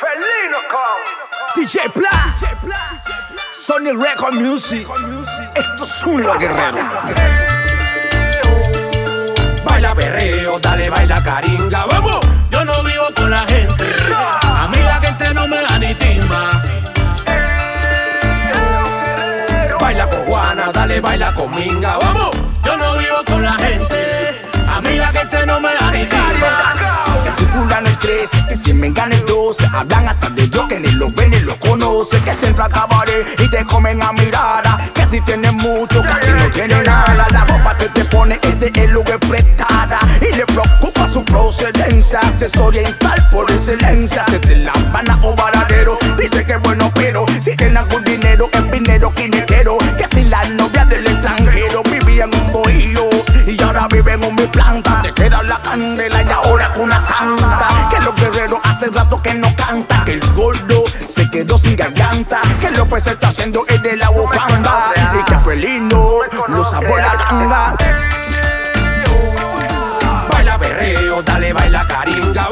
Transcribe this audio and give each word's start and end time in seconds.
Felino 0.00 0.58
con 0.70 1.62
DJ 1.62 1.88
Pla, 1.90 2.34
Sony 3.52 3.92
Record 4.00 4.34
Music. 4.34 4.86
Estos 5.54 5.88
son 5.88 6.22
los 6.22 6.38
guerreros. 6.38 6.84
Baila 9.64 9.94
perreo, 9.94 10.58
dale 10.58 10.90
baila 10.90 11.22
caringa, 11.22 11.86
vamos. 11.86 12.20
Yo 12.50 12.64
no 12.64 12.82
vivo 12.82 13.06
con 13.14 13.30
la 13.30 13.44
gente, 13.46 13.84
a 14.12 14.68
mí 14.68 14.78
la 14.82 15.00
gente 15.00 15.34
no 15.34 15.46
me 15.46 15.62
da 15.62 15.78
ni 15.78 15.94
timba. 15.94 16.62
Baila 19.80 20.08
con 20.08 20.24
Juana, 20.26 20.70
dale 20.72 21.00
baila 21.00 21.32
con 21.34 21.50
Minga, 21.50 21.96
vamos. 21.98 22.30
Yo 22.64 22.76
no 22.76 22.92
vivo 22.94 23.22
con 23.26 23.42
la 23.42 23.52
gente, 23.54 24.40
a 24.68 24.80
mí 24.80 24.96
la 24.96 25.08
gente 25.08 25.46
no 25.46 25.60
me 25.60 25.74
da 25.74 25.90
ni 25.90 26.06
timba. 26.06 26.72
Que 27.24 27.30
si 27.30 27.44
fulano 27.46 27.88
el 27.88 27.98
13, 27.98 28.18
que 28.18 28.26
si 28.26 28.37
me 28.78 28.88
el 28.88 29.26
12 29.26 29.66
Hablan 29.72 30.08
hasta 30.08 30.30
de 30.30 30.48
yo 30.48 30.66
que 30.68 30.78
ni 30.78 30.90
lo 30.92 31.10
ven 31.10 31.30
ni 31.30 31.40
lo 31.40 31.58
conoce. 31.58 32.20
Que 32.22 32.32
se 32.32 32.46
entra 32.48 32.66
a 32.66 32.68
cabaret 32.68 33.26
y 33.38 33.50
te 33.50 33.64
comen 33.64 34.00
a 34.02 34.12
mirada. 34.12 34.90
Que 34.94 35.04
si 35.04 35.20
tienes 35.22 35.52
mucho, 35.52 36.02
casi 36.02 36.30
no 36.32 36.48
tiene 36.50 36.82
nada. 36.82 37.26
La 37.30 37.44
ropa 37.44 37.76
que 37.78 37.86
te 37.88 38.04
pone 38.04 38.38
es 38.40 38.60
de 38.60 38.72
el 38.74 38.92
lugar 38.92 39.18
prestada. 39.20 39.98
Y 40.20 40.34
le 40.34 40.46
preocupa 40.46 41.08
su 41.08 41.24
procedencia. 41.24 42.20
Asesoría 42.20 42.96
tal 42.98 43.28
por 43.30 43.50
excelencia. 43.50 44.24
Se 44.28 44.38
te 44.38 44.56
la 44.56 44.72
habana 44.72 45.18
o 45.22 45.34
varadero. 45.34 45.98
Dice 46.16 46.44
que 46.46 46.52
es 46.52 46.62
bueno 46.62 46.90
pero 46.94 47.24
Si 47.40 47.56
tiene 47.56 47.78
algún 47.78 48.04
dinero 48.04 48.48
es 48.52 48.70
dinero 48.70 49.07
candela 55.78 56.22
y 56.22 56.30
ahora 56.30 56.70
es 56.72 56.80
una 56.80 57.00
santa. 57.00 57.68
Que 57.90 58.00
los 58.00 58.14
guerreros 58.16 58.60
hace 58.64 58.86
rato 58.86 59.20
que 59.22 59.34
no 59.34 59.48
canta. 59.54 60.04
Que 60.04 60.14
el 60.14 60.34
gordo 60.34 60.84
se 61.06 61.30
quedó 61.30 61.56
sin 61.56 61.76
garganta. 61.76 62.40
Que 62.60 62.70
López 62.70 63.06
está 63.06 63.28
haciendo 63.28 63.64
el 63.68 63.82
de 63.82 63.96
la 63.96 64.08
bufanda. 64.10 64.92
Y 65.18 65.24
que 65.24 65.38
Felino 65.38 66.20
lo 66.48 66.64
sabó 66.64 66.96
la 66.98 67.14
ganga. 67.14 67.76
Baila 70.30 70.58
perreo, 70.58 71.22
dale 71.22 71.52
baila 71.52 71.86
caringa, 71.86 72.48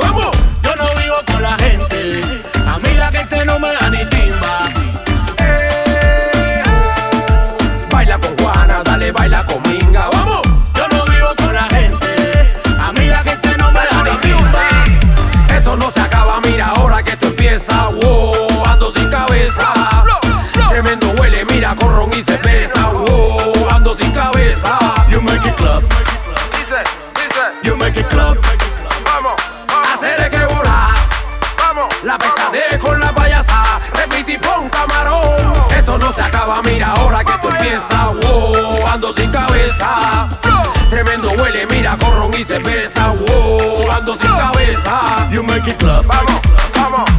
Tremendo 40.90 41.30
huele, 41.32 41.66
mira 41.66 41.96
con 41.98 42.14
ron 42.16 42.32
y 42.38 42.44
cerveza. 42.44 43.12
Wow, 43.12 43.90
ando 43.92 44.16
sin 44.16 44.30
cabeza. 44.30 45.28
You 45.30 45.42
make 45.42 45.70
it 45.70 45.76
club. 45.78 46.06
Vamos, 46.06 46.40
vamos, 46.74 47.10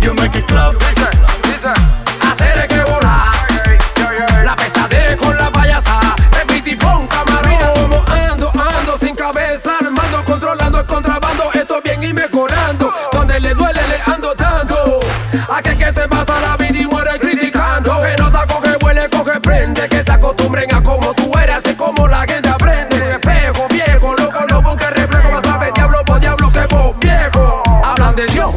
You 0.00 0.14
make 0.14 0.38
it 0.38 0.46
club. 0.46 0.76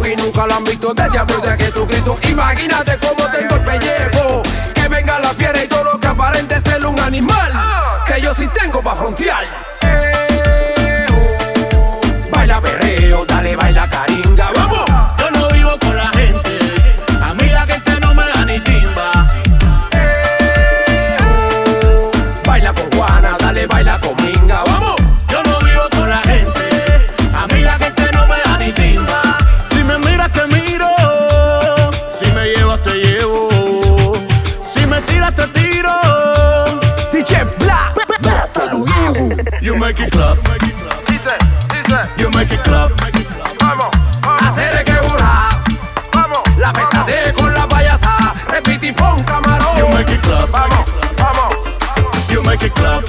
Y 0.08 0.16
nunca 0.16 0.46
lo 0.46 0.56
han 0.56 0.64
visto. 0.64 0.94
Del 0.94 1.12
diablo 1.12 1.36
y 1.40 1.48
de 1.48 1.66
Jesucristo. 1.66 2.18
Imagínate 2.30 2.98
cómo 2.98 3.30
tengo 3.32 3.56
el 3.56 3.62
pellejo. 3.62 4.44
Que 4.74 4.88
venga 4.88 5.20
la 5.20 5.30
fiera 5.30 5.64
y 5.64 5.68
todo 5.68 5.84
lo 5.84 6.00
que 6.00 6.08
aparente 6.08 6.60
ser 6.62 6.86
un 6.86 7.00
animal. 7.00 7.52
Que 8.06 8.22
yo 8.22 8.34
sí 8.36 8.48
tengo 8.60 8.82
pa' 8.82 8.96
frontear. 8.96 9.46
Baila 12.32 12.62
perreo, 12.62 13.26
dale 13.26 13.56
baila 13.56 13.90
caringa, 13.90 14.52
vamos. 14.56 14.86
Yo 15.18 15.32
no 15.32 15.48
vivo 15.50 15.78
con 15.80 15.96
la 15.96 16.08
gente, 16.10 16.60
a 17.24 17.34
mí 17.34 17.50
la 17.50 17.66
gente 17.66 18.00
no 18.00 18.14
me 18.14 18.24
da 18.28 18.46
ni 18.46 18.60
timba. 18.60 19.28
Baila 22.46 22.74
con 22.74 22.92
Juana, 22.92 23.36
dale 23.40 23.66
baila 23.68 24.00
con 24.00 24.16
Minga, 24.18 24.64
vamos. 24.64 24.75
Dice, 40.60 41.36
dice, 41.74 41.98
you 42.18 42.30
make 42.32 42.54
it 42.54 42.62
club. 42.64 42.92
vamos, 43.60 43.90
vamos, 44.22 44.42
Hacer 44.42 44.84
que 44.86 44.94
volar. 44.94 45.62
vamos, 46.14 46.42
La 46.58 46.72
pesadez 46.72 47.34
con 47.34 47.54
la 47.54 47.68
payasa, 47.68 48.34
repite 48.48 48.88
y 48.88 48.92
pon 48.94 49.24
camarón. 49.24 49.78
You 49.78 49.88
make 49.90 50.14
it 50.14 50.22
club, 50.22 50.50
vamos, 50.52 50.94
vamos, 51.18 51.56
you 52.30 52.42
make 52.44 52.66
it 52.66 52.74
club. 52.74 53.04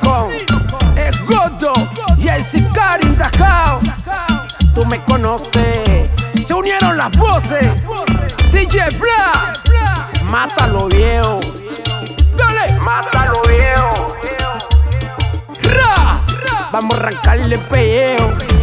Con 0.00 0.30
el 0.96 1.24
gordo 1.26 1.72
y 2.18 2.28
el 2.28 2.42
sicario 2.42 3.08
in 3.08 3.16
the 3.16 3.38
house. 3.38 3.84
Tú 4.74 4.84
me 4.86 5.02
conoces, 5.04 6.10
se 6.46 6.54
unieron 6.54 6.96
las 6.96 7.10
voces. 7.16 7.66
DJ 8.52 8.90
Bla, 8.98 10.10
mátalo 10.24 10.88
viejo. 10.88 11.40
Dale, 12.36 12.78
Mátalo 12.78 13.42
viejo 13.48 14.08
ra. 15.68 16.22
Vamos 16.72 16.96
a 16.96 17.00
arrancarle 17.00 17.54
el 17.54 17.60
pellejo. 17.62 18.57